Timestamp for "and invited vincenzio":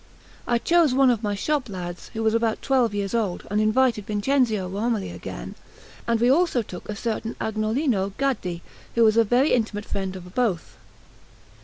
3.51-4.67